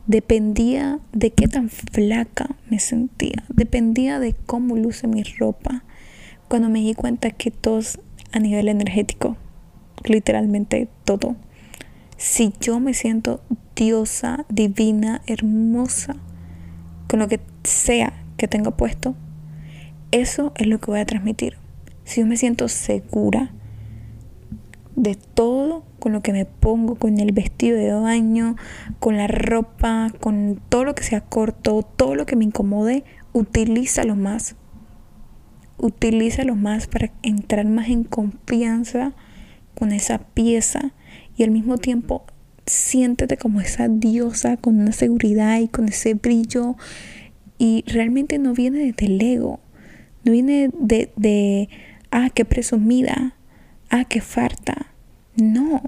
[0.06, 3.42] Dependía de qué tan flaca me sentía.
[3.48, 5.82] Dependía de cómo luce mi ropa.
[6.46, 7.80] Cuando me di cuenta que todo
[8.30, 9.36] a nivel energético,
[10.04, 11.34] literalmente todo.
[12.16, 13.42] Si yo me siento
[13.74, 16.14] diosa, divina, hermosa,
[17.08, 19.16] con lo que sea que tenga puesto,
[20.12, 21.61] eso es lo que voy a transmitir.
[22.04, 23.52] Si yo me siento segura
[24.96, 28.56] de todo con lo que me pongo, con el vestido de baño,
[28.98, 34.16] con la ropa, con todo lo que sea corto, todo lo que me incomode, utilízalo
[34.16, 34.56] más.
[35.78, 39.12] Utilízalo más para entrar más en confianza
[39.74, 40.92] con esa pieza
[41.36, 42.24] y al mismo tiempo
[42.66, 46.76] siéntete como esa diosa con una seguridad y con ese brillo
[47.58, 49.60] y realmente no viene desde el ego,
[50.24, 51.68] no viene de, de
[52.12, 53.34] ah, qué presumida,
[53.90, 54.92] ah, qué farta.
[55.34, 55.82] No,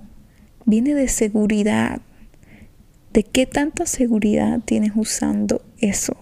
[0.65, 2.01] viene de seguridad.
[3.13, 6.17] ¿De qué tanta seguridad tienes usando eso?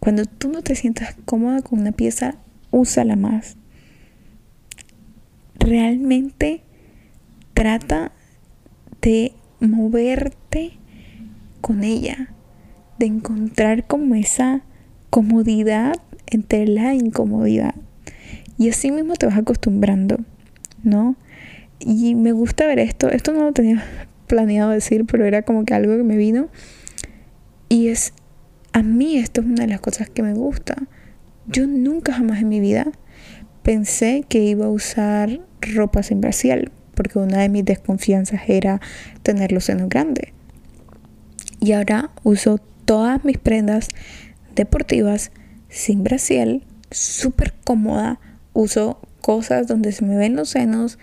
[0.00, 2.36] Cuando tú no te sientas cómoda con una pieza,
[2.72, 3.56] úsala más.
[5.58, 6.62] Realmente
[7.52, 8.12] trata
[9.02, 10.78] de moverte
[11.60, 12.32] con ella,
[12.98, 14.62] de encontrar como esa
[15.10, 17.74] comodidad entre la incomodidad.
[18.60, 20.18] Y así mismo te vas acostumbrando,
[20.84, 21.16] ¿no?
[21.80, 23.08] y me gusta ver esto.
[23.08, 23.82] Esto no lo tenía
[24.26, 26.48] planeado decir, pero era como que algo que me vino.
[27.68, 28.12] Y es,
[28.72, 30.76] a mí esto es una de las cosas que me gusta.
[31.46, 32.86] Yo nunca jamás en mi vida
[33.62, 38.80] pensé que iba a usar ropa sin brasier, porque una de mis desconfianzas era
[39.22, 40.32] tener los senos grandes.
[41.60, 43.88] Y ahora uso todas mis prendas
[44.54, 45.32] deportivas
[45.68, 48.18] sin brasier, súper cómoda.
[48.52, 50.98] Uso cosas donde se me ven los senos,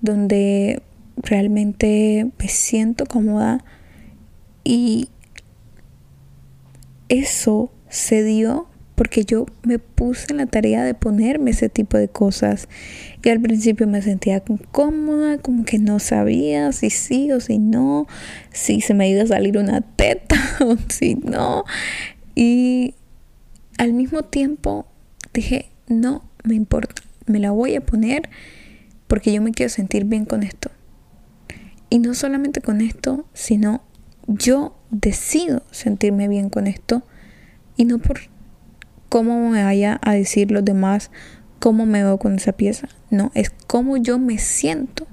[0.00, 0.82] donde
[1.16, 3.64] realmente me siento cómoda
[4.64, 5.08] y
[7.08, 12.08] eso se dio porque yo me puse en la tarea de ponerme ese tipo de
[12.08, 12.68] cosas
[13.22, 18.06] y al principio me sentía cómoda, como que no sabía si sí o si no,
[18.52, 21.64] si se me iba a salir una teta o si no.
[22.34, 22.94] Y
[23.78, 24.86] al mismo tiempo
[25.32, 28.28] dije, no me importa, me la voy a poner
[29.06, 30.70] porque yo me quiero sentir bien con esto.
[31.90, 33.82] Y no solamente con esto, sino
[34.26, 37.02] yo decido sentirme bien con esto
[37.76, 38.20] y no por
[39.08, 41.10] cómo me vaya a decir los demás
[41.58, 42.88] cómo me veo con esa pieza.
[43.10, 45.06] No, es cómo yo me siento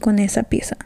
[0.00, 0.76] con esa pieza.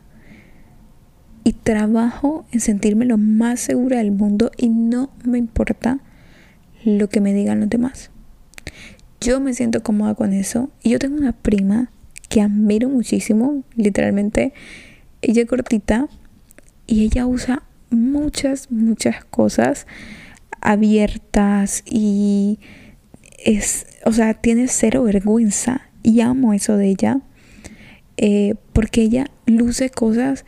[1.45, 5.99] Y trabajo en sentirme lo más segura del mundo y no me importa
[6.85, 8.12] lo que me digan los demás.
[9.23, 10.71] Yo me siento cómoda con eso.
[10.83, 11.91] Y yo tengo una prima
[12.29, 14.53] que admiro muchísimo, literalmente.
[15.21, 16.09] Ella es cortita
[16.87, 19.87] y ella usa muchas, muchas cosas
[20.61, 22.59] abiertas y
[23.45, 27.21] es, o sea, tiene cero vergüenza y amo eso de ella
[28.17, 30.45] eh, porque ella luce cosas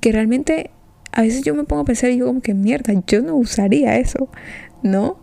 [0.00, 0.70] que realmente
[1.12, 3.98] a veces yo me pongo a pensar y digo como que mierda, yo no usaría
[3.98, 4.28] eso,
[4.82, 5.18] ¿no?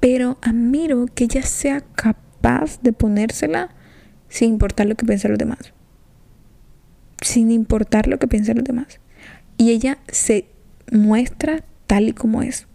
[0.00, 2.29] Pero admiro que ella sea capaz
[2.82, 3.70] de ponérsela
[4.28, 5.72] sin importar lo que piensen los demás.
[7.22, 9.00] Sin importar lo que piensen los demás.
[9.58, 10.46] Y ella se
[10.90, 12.66] muestra tal y como es.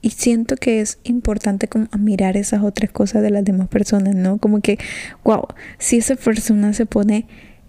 [0.00, 4.38] Y siento que es importante como mirar esas otras cosas de las demás personas, ¿no?
[4.38, 4.78] Como que,
[5.22, 5.46] wow,
[5.78, 7.26] si esa persona se pone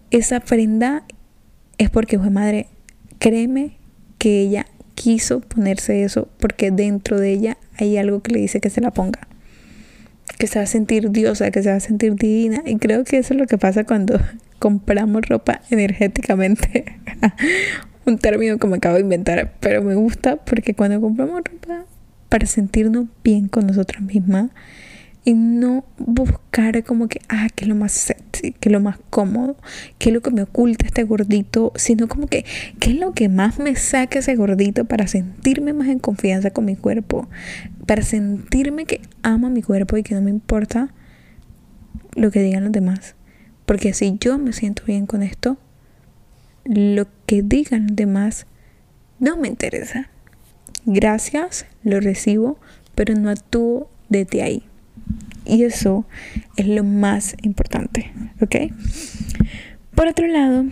[0.09, 1.03] esa prenda
[1.77, 2.67] es porque, fue madre,
[3.19, 3.77] créeme
[4.17, 8.69] que ella quiso ponerse eso porque dentro de ella hay algo que le dice que
[8.69, 9.27] se la ponga.
[10.37, 12.63] Que se va a sentir diosa, que se va a sentir divina.
[12.65, 14.19] Y creo que eso es lo que pasa cuando
[14.59, 16.97] compramos ropa energéticamente.
[18.05, 21.85] Un término que me acabo de inventar, pero me gusta porque cuando compramos ropa
[22.27, 24.49] para sentirnos bien con nosotras mismas
[25.25, 28.97] y no buscar como que, ah, que es lo más sexy, que es lo más
[29.09, 29.55] cómodo,
[29.97, 32.45] que es lo que me oculta este gordito, sino como que,
[32.79, 36.65] ¿qué es lo que más me saca ese gordito para sentirme más en confianza con
[36.65, 37.29] mi cuerpo?
[37.85, 40.93] Para sentirme que amo mi cuerpo y que no me importa
[42.15, 43.15] lo que digan los demás.
[43.65, 45.57] Porque si yo me siento bien con esto,
[46.65, 48.45] lo que digan los demás
[49.19, 50.09] no me interesa.
[50.85, 52.57] Gracias, lo recibo,
[52.93, 54.63] pero no actúo desde ahí.
[55.45, 56.05] Y eso
[56.55, 58.55] es lo más importante, ¿ok?
[59.95, 60.65] Por otro lado,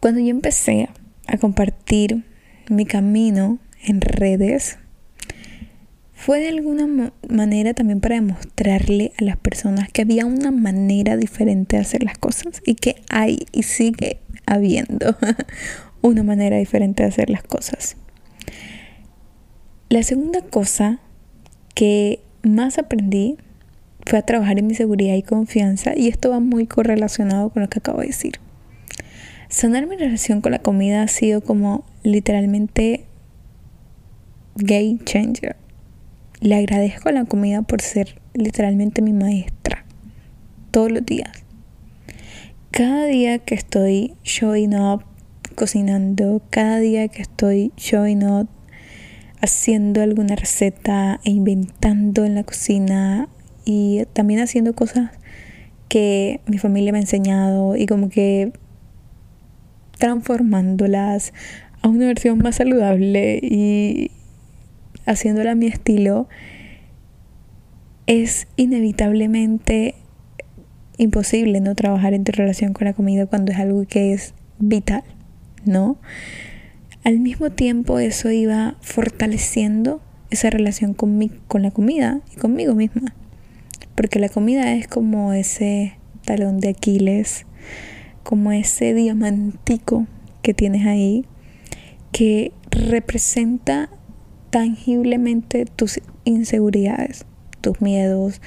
[0.00, 0.88] cuando yo empecé
[1.26, 2.24] a compartir
[2.68, 4.78] mi camino en redes,
[6.16, 11.76] fue de alguna manera también para demostrarle a las personas que había una manera diferente
[11.76, 15.16] de hacer las cosas y que hay y sigue habiendo
[16.02, 17.96] una manera diferente de hacer las cosas.
[19.88, 20.98] La segunda cosa
[21.74, 23.36] que más aprendí
[24.06, 27.68] fue a trabajar en mi seguridad y confianza y esto va muy correlacionado con lo
[27.68, 28.40] que acabo de decir.
[29.48, 33.04] Sanar mi relación con la comida ha sido como literalmente
[34.56, 35.56] game changer.
[36.40, 39.84] Le agradezco a la comida por ser literalmente mi maestra
[40.70, 41.30] todos los días.
[42.70, 45.04] Cada día que estoy showing up
[45.54, 48.48] cocinando, cada día que estoy showing up
[49.46, 53.28] haciendo alguna receta e inventando en la cocina
[53.64, 55.12] y también haciendo cosas
[55.88, 58.52] que mi familia me ha enseñado y como que
[59.98, 61.32] transformándolas
[61.80, 64.10] a una versión más saludable y
[65.06, 66.28] haciéndola a mi estilo,
[68.06, 69.94] es inevitablemente
[70.98, 75.04] imposible no trabajar en tu relación con la comida cuando es algo que es vital,
[75.64, 75.98] ¿no?
[77.06, 80.00] Al mismo tiempo eso iba fortaleciendo
[80.30, 83.14] esa relación con, con la comida y conmigo misma.
[83.94, 87.46] Porque la comida es como ese talón de Aquiles,
[88.24, 90.08] como ese diamantico
[90.42, 91.24] que tienes ahí,
[92.10, 93.88] que representa
[94.50, 97.24] tangiblemente tus inseguridades,
[97.60, 98.40] tus miedos,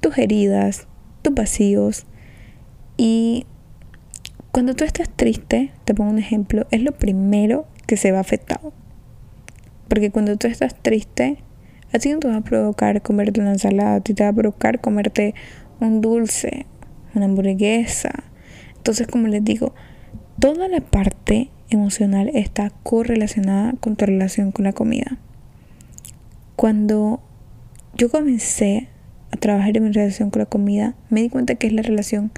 [0.00, 0.88] tus heridas,
[1.20, 2.06] tus vacíos.
[2.96, 3.44] Y
[4.52, 8.72] Cuando tú estás triste, te pongo un ejemplo, es lo primero que se va afectado.
[9.88, 11.38] Porque cuando tú estás triste,
[11.92, 14.32] a ti no te va a provocar comerte una ensalada, a ti te va a
[14.32, 15.34] provocar comerte
[15.80, 16.66] un dulce,
[17.14, 18.24] una hamburguesa.
[18.76, 19.74] Entonces, como les digo,
[20.38, 25.18] toda la parte emocional está correlacionada con tu relación con la comida.
[26.56, 27.20] Cuando
[27.94, 28.88] yo comencé
[29.30, 32.30] a trabajar en mi relación con la comida, me di cuenta que es la relación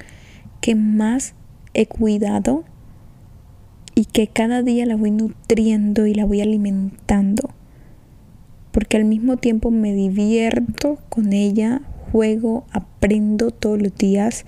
[0.61, 1.35] que más
[1.75, 2.65] he cuidado
[3.99, 7.51] y que cada día la voy nutriendo y la voy alimentando.
[8.71, 11.83] Porque al mismo tiempo me divierto con ella,
[12.13, 14.47] juego, aprendo todos los días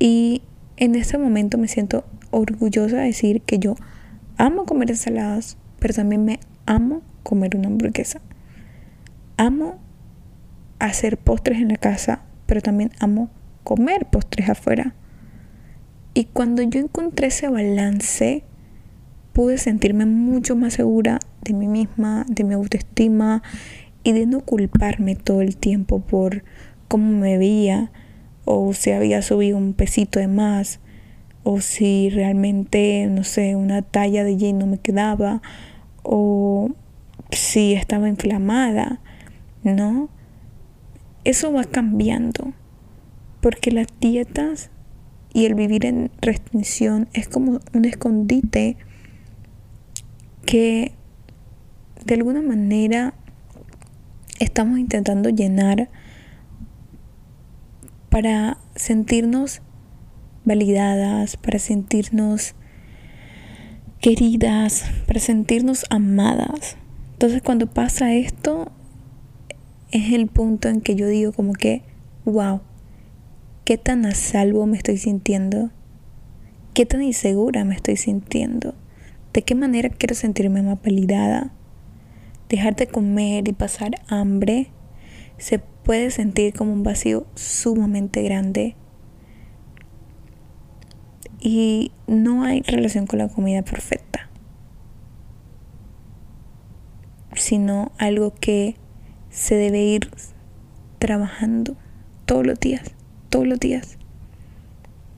[0.00, 0.42] y
[0.78, 3.76] en este momento me siento orgullosa de decir que yo
[4.36, 8.20] amo comer ensaladas, pero también me amo comer una hamburguesa.
[9.36, 9.78] Amo
[10.80, 13.30] hacer postres en la casa, pero también amo
[13.62, 14.96] comer postres afuera.
[16.14, 18.42] Y cuando yo encontré ese balance,
[19.36, 23.42] pude sentirme mucho más segura de mí misma, de mi autoestima
[24.02, 26.42] y de no culparme todo el tiempo por
[26.88, 27.92] cómo me veía
[28.46, 30.80] o si había subido un pesito de más
[31.42, 35.42] o si realmente, no sé, una talla de jean no me quedaba
[36.02, 36.70] o
[37.30, 39.00] si estaba inflamada,
[39.62, 40.08] ¿no?
[41.24, 42.54] Eso va cambiando
[43.42, 44.70] porque las dietas
[45.34, 48.78] y el vivir en restricción es como un escondite
[50.46, 50.92] que
[52.04, 53.14] de alguna manera
[54.38, 55.90] estamos intentando llenar
[58.08, 59.60] para sentirnos
[60.44, 62.54] validadas, para sentirnos
[64.00, 66.76] queridas, para sentirnos amadas.
[67.12, 68.70] Entonces cuando pasa esto
[69.90, 71.82] es el punto en que yo digo como que,
[72.24, 72.60] wow,
[73.64, 75.70] qué tan a salvo me estoy sintiendo,
[76.72, 78.74] qué tan insegura me estoy sintiendo,
[79.36, 81.52] de qué manera quiero sentirme más validada.
[82.48, 84.70] Dejar de comer y pasar hambre
[85.36, 88.76] se puede sentir como un vacío sumamente grande.
[91.38, 94.30] Y no hay relación con la comida perfecta,
[97.34, 98.76] sino algo que
[99.28, 100.10] se debe ir
[100.98, 101.76] trabajando
[102.24, 102.96] todos los días
[103.28, 103.98] todos los días.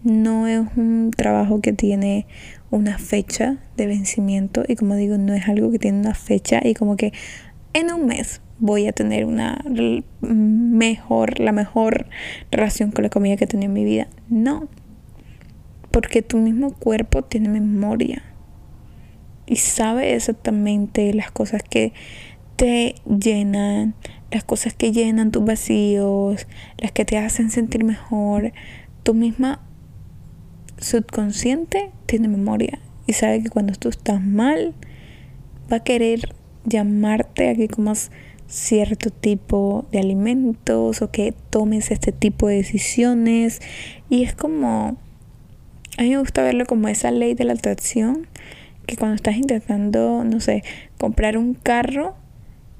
[0.03, 2.27] No es un trabajo que tiene
[2.71, 6.75] una fecha de vencimiento y como digo, no es algo que tiene una fecha y
[6.75, 7.13] como que
[7.73, 9.65] en un mes voy a tener una
[10.21, 12.07] mejor, la mejor
[12.51, 14.09] relación con la comida que he tenido en mi vida.
[14.29, 14.69] No,
[15.91, 18.23] porque tu mismo cuerpo tiene memoria
[19.47, 21.93] y sabe exactamente las cosas que
[22.57, 23.95] te llenan,
[24.31, 26.47] las cosas que llenan tus vacíos,
[26.77, 28.53] las que te hacen sentir mejor.
[29.05, 29.61] Tu misma
[30.79, 34.75] subconsciente tiene memoria y sabe que cuando tú estás mal,
[35.73, 38.11] va a querer llamarte a que comas
[38.47, 43.61] cierto tipo de alimentos o que tomes este tipo de decisiones.
[44.09, 44.97] Y es como,
[45.97, 48.27] a mí me gusta verlo como esa ley de la atracción,
[48.87, 50.63] que cuando estás intentando, no sé,
[50.99, 52.15] comprar un carro,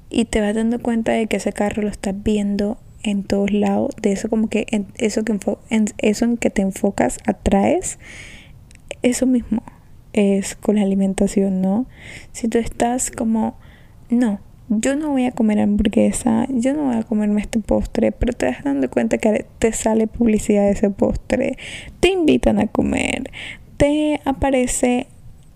[0.09, 3.95] y te vas dando cuenta de que ese carro lo estás viendo en todos lados,
[4.01, 4.65] de eso como que
[4.97, 5.37] eso que
[5.69, 7.99] en eso en que te enfocas atraes,
[9.01, 9.63] eso mismo
[10.13, 11.85] es con la alimentación, ¿no?
[12.31, 13.57] Si tú estás como
[14.09, 14.39] no,
[14.69, 18.45] yo no voy a comer hamburguesa, yo no voy a comerme este postre, pero te
[18.47, 21.57] das dando cuenta que te sale publicidad de ese postre,
[21.99, 23.31] te invitan a comer,
[23.77, 25.07] te aparece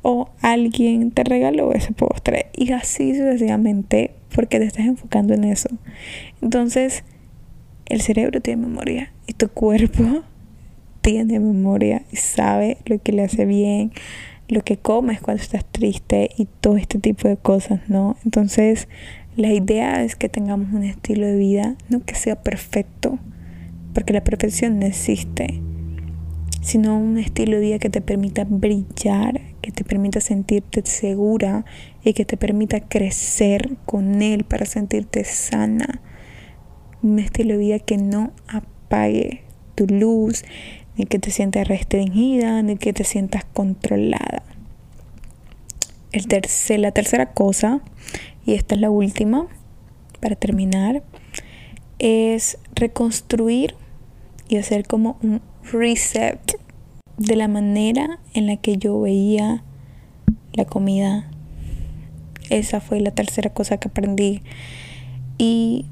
[0.01, 5.69] o alguien te regaló ese postre y así sucesivamente porque te estás enfocando en eso.
[6.41, 7.03] Entonces,
[7.85, 10.23] el cerebro tiene memoria y tu cuerpo
[11.01, 13.91] tiene memoria y sabe lo que le hace bien,
[14.47, 18.17] lo que comes cuando estás triste y todo este tipo de cosas, ¿no?
[18.23, 18.87] Entonces,
[19.35, 23.19] la idea es que tengamos un estilo de vida, no que sea perfecto,
[23.93, 25.61] porque la perfección no existe,
[26.61, 31.65] sino un estilo de vida que te permita brillar, que te permita sentirte segura
[32.03, 36.01] y que te permita crecer con él para sentirte sana.
[37.03, 39.43] Un estilo de vida que no apague
[39.75, 40.43] tu luz,
[40.95, 44.43] ni que te sientas restringida, ni que te sientas controlada.
[46.11, 47.81] El tercer, la tercera cosa,
[48.45, 49.47] y esta es la última
[50.21, 51.03] para terminar,
[51.99, 53.75] es reconstruir
[54.47, 55.41] y hacer como un
[55.71, 56.39] reset
[57.17, 59.63] de la manera en la que yo veía
[60.53, 61.29] la comida.
[62.49, 64.41] Esa fue la tercera cosa que aprendí.
[65.37, 65.87] ¿Y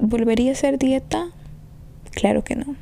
[0.00, 1.28] volvería a hacer dieta?
[2.12, 2.76] Claro que no.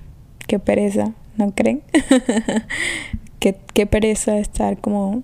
[0.47, 1.83] Qué pereza, ¿no creen?
[3.41, 5.23] qué, qué pereza estar como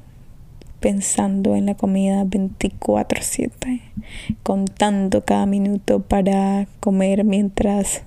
[0.80, 3.80] pensando en la comida 24/7,
[4.42, 8.02] contando cada minuto para comer mientras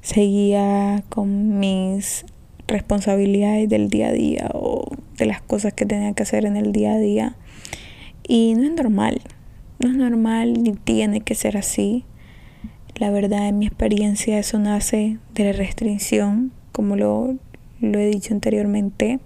[0.00, 2.24] seguía con mis
[2.66, 6.72] responsabilidades del día a día o de las cosas que tenía que hacer en el
[6.72, 7.36] día a día.
[8.26, 9.20] Y no es normal,
[9.78, 12.04] no es normal ni tiene que ser así.
[13.00, 17.34] La verdad, en mi experiencia, eso nace de la restricción, como lo,
[17.80, 19.20] he dicho anteriormente,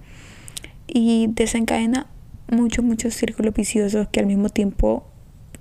[0.87, 2.07] y desencadena
[2.49, 5.05] muchos, muchos círculos viciosos que al mismo tiempo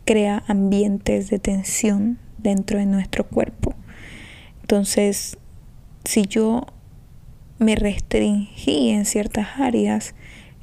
[0.05, 3.73] crea ambientes de tensión dentro de nuestro cuerpo.
[4.61, 5.39] Entonces,
[6.05, 6.67] si yo
[7.57, 10.13] me restringí en ciertas áreas,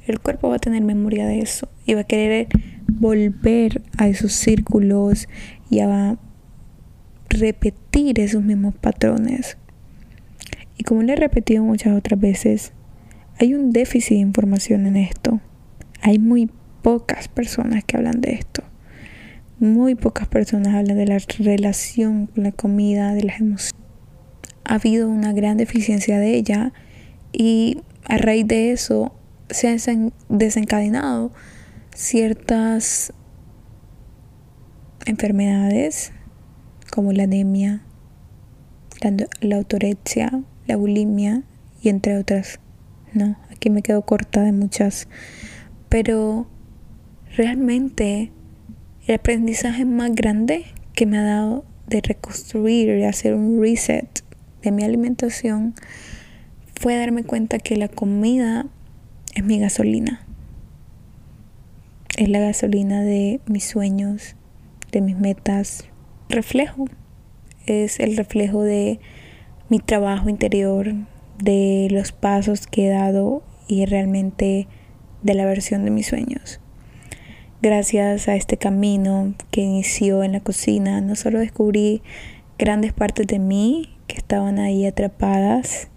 [0.07, 2.47] el cuerpo va a tener memoria de eso y va a querer
[2.87, 5.27] volver a esos círculos
[5.69, 6.17] y a
[7.31, 9.57] repetir esos mismos patrones.
[10.77, 12.73] Y como le he repetido muchas otras veces,
[13.39, 15.39] hay un déficit de información en esto.
[16.01, 16.49] Hay muy
[16.81, 18.63] pocas personas que hablan de esto.
[19.59, 23.79] Muy pocas personas hablan de la relación con la comida, de las emociones.
[24.63, 26.73] Ha habido una gran deficiencia de ella
[27.31, 29.13] y a raíz de eso
[29.49, 31.31] se han desencadenado
[31.93, 33.13] ciertas
[35.05, 36.13] enfermedades
[36.91, 37.81] como la anemia,
[39.41, 41.41] la, autorexia, la bulimia
[41.81, 42.59] y entre otras.
[43.13, 45.07] No, aquí me quedo corta de muchas
[45.91, 46.47] pero
[47.35, 48.31] realmente
[49.05, 50.63] el aprendizaje más grande
[50.93, 54.23] que me ha dado de reconstruir y hacer un reset
[54.61, 55.75] de mi alimentación
[56.79, 58.67] fue darme cuenta que la comida
[59.35, 60.25] es mi gasolina.
[62.15, 64.37] Es la gasolina de mis sueños,
[64.93, 65.90] de mis metas.
[66.31, 66.85] Reflejo.
[67.65, 69.01] Es el reflejo de
[69.67, 70.93] mi trabajo interior,
[71.37, 74.67] de los pasos que he dado y realmente
[75.23, 76.61] de la versión de mis sueños.
[77.61, 82.01] Gracias a este camino que inició en la cocina, no solo descubrí
[82.57, 85.89] grandes partes de mí que estaban ahí atrapadas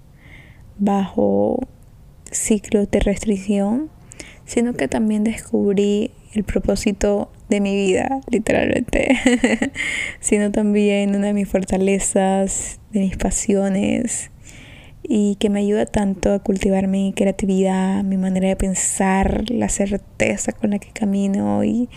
[0.78, 1.60] bajo
[2.30, 3.88] ciclos de restricción,
[4.44, 9.16] sino que también descubrí el propósito de mi vida, literalmente,
[10.20, 14.30] sino también una de mis fortalezas, de mis pasiones,
[15.06, 20.52] y que me ayuda tanto a cultivar mi creatividad, mi manera de pensar, la certeza
[20.52, 21.90] con la que camino y,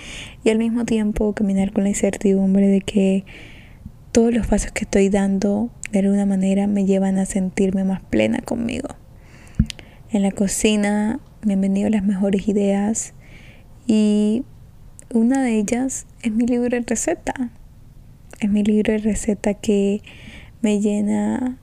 [0.43, 3.24] y al mismo tiempo caminar con la incertidumbre de que
[4.12, 8.39] todos los pasos que estoy dando de alguna manera me llevan a sentirme más plena
[8.41, 8.89] conmigo.
[10.10, 13.14] En la cocina me han venido las mejores ideas
[13.86, 14.43] y
[15.14, 17.49] una de ellas es mi libro de receta.
[18.39, 20.01] Es mi libro de receta que
[20.62, 21.58] me llena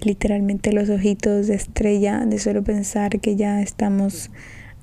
[0.00, 4.30] literalmente los ojitos de estrella de solo pensar que ya estamos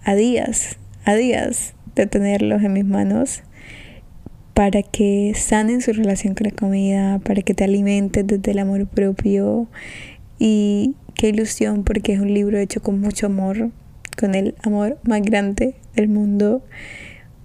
[0.04, 3.44] a días, a días de tenerlos en mis manos
[4.54, 8.88] para que sanen su relación con la comida, para que te alimentes desde el amor
[8.88, 9.68] propio
[10.40, 13.72] y qué ilusión porque es un libro hecho con mucho amor,
[14.18, 16.64] con el amor más grande del mundo,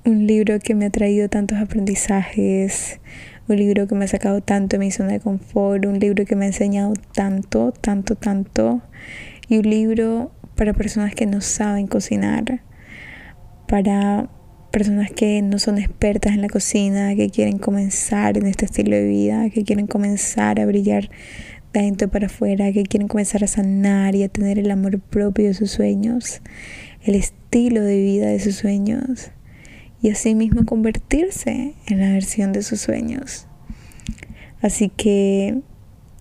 [0.06, 3.00] un libro que me ha traído tantos aprendizajes,
[3.48, 6.36] un libro que me ha sacado tanto de mi zona de confort, un libro que
[6.36, 8.82] me ha enseñado tanto, tanto, tanto,
[9.48, 12.62] y un libro para personas que no saben cocinar,
[13.66, 14.30] para
[14.70, 19.06] personas que no son expertas en la cocina, que quieren comenzar en este estilo de
[19.06, 21.10] vida, que quieren comenzar a brillar
[21.72, 25.46] de adentro para afuera, que quieren comenzar a sanar y a tener el amor propio
[25.46, 26.42] de sus sueños,
[27.02, 29.32] el estilo de vida de sus sueños
[30.06, 33.48] y así mismo convertirse en la versión de sus sueños.
[34.62, 35.62] Así que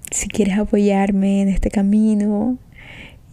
[0.09, 2.57] si quieres apoyarme en este camino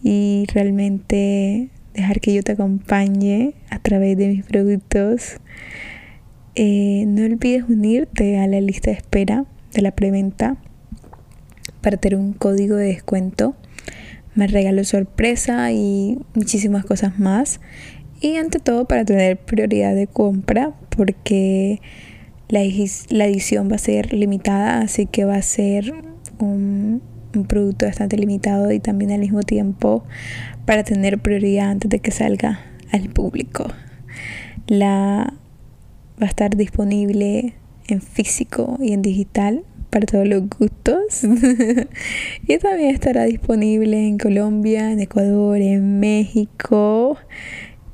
[0.03, 5.37] y realmente dejar que yo te acompañe a través de mis productos,
[6.53, 10.57] eh, no olvides unirte a la lista de espera de la preventa
[11.81, 13.55] para tener un código de descuento,
[14.35, 17.59] más regalo sorpresa y muchísimas cosas más
[18.23, 21.81] y ante todo para tener prioridad de compra porque
[22.47, 25.93] la, edición va a ser limitada, así que va a ser
[26.39, 27.01] un,
[27.35, 30.05] un producto bastante limitado y también al mismo tiempo
[30.65, 32.61] para tener prioridad antes de que salga
[32.93, 33.67] al público.
[34.67, 35.33] La
[36.21, 37.55] va a estar disponible
[37.89, 41.23] en físico y en digital para todos los gustos.
[42.47, 47.17] y también estará disponible en Colombia, en Ecuador, en México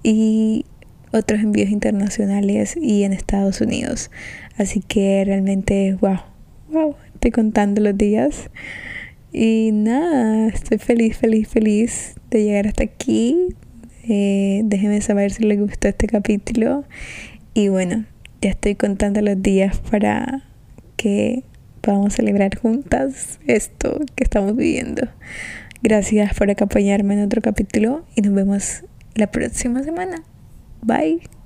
[0.04, 0.66] y
[1.12, 4.12] otros envíos internacionales y en Estados Unidos.
[4.58, 6.20] Así que realmente, wow,
[6.72, 8.50] wow, estoy contando los días.
[9.32, 13.38] Y nada, estoy feliz, feliz, feliz de llegar hasta aquí.
[14.08, 16.84] Eh, déjenme saber si les gustó este capítulo.
[17.54, 18.06] Y bueno,
[18.41, 20.43] ya estoy contando los días para
[20.95, 21.43] que
[21.82, 25.08] podamos celebrar juntas esto que estamos viviendo.
[25.82, 28.84] Gracias por acompañarme en otro capítulo y nos vemos
[29.16, 30.24] la próxima semana.
[30.82, 31.39] Bye.